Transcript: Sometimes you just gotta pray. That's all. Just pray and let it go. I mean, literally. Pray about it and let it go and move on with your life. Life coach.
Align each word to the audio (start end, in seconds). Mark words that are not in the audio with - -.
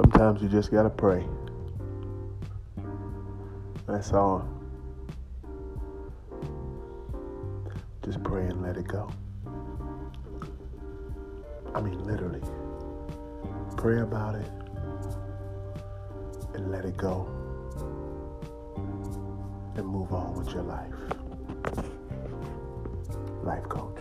Sometimes 0.00 0.40
you 0.40 0.48
just 0.48 0.70
gotta 0.70 0.88
pray. 0.88 1.26
That's 3.86 4.14
all. 4.14 4.48
Just 8.02 8.22
pray 8.22 8.46
and 8.46 8.62
let 8.62 8.78
it 8.78 8.88
go. 8.88 9.10
I 11.74 11.82
mean, 11.82 12.02
literally. 12.02 12.40
Pray 13.76 14.00
about 14.00 14.36
it 14.36 14.50
and 16.54 16.70
let 16.72 16.86
it 16.86 16.96
go 16.96 17.28
and 19.76 19.86
move 19.86 20.14
on 20.14 20.34
with 20.34 20.48
your 20.54 20.62
life. 20.62 20.94
Life 23.42 23.68
coach. 23.68 23.98